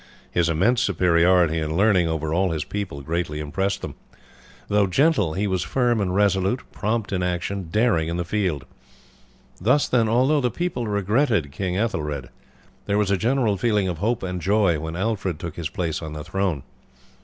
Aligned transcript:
His 0.31 0.49
immense 0.49 0.81
superiority 0.81 1.59
in 1.59 1.77
learning 1.77 2.07
over 2.07 2.33
all 2.33 2.49
his 2.49 2.63
people 2.63 3.01
greatly 3.03 3.39
impressed 3.39 3.83
them. 3.83 3.93
Though 4.67 4.87
gentle 4.87 5.33
he 5.35 5.45
was 5.45 5.61
firm 5.61 6.01
and 6.01 6.15
resolute, 6.15 6.61
prompt 6.71 7.13
in 7.13 7.21
action, 7.21 7.67
daring 7.69 8.07
in 8.07 8.17
the 8.17 8.25
field. 8.25 8.65
Thus, 9.59 9.87
then, 9.87 10.09
although 10.09 10.41
the 10.41 10.49
people 10.49 10.87
regretted 10.87 11.51
King 11.51 11.77
Ethelred, 11.77 12.29
there 12.87 12.97
was 12.97 13.11
a 13.11 13.15
general 13.15 13.57
feeling 13.57 13.87
of 13.87 13.99
hope 13.99 14.23
and 14.23 14.41
joy 14.41 14.79
when 14.79 14.95
Alfred 14.95 15.37
took 15.37 15.55
his 15.55 15.69
place 15.69 16.01
on 16.01 16.13
the 16.13 16.23
throne. 16.23 16.63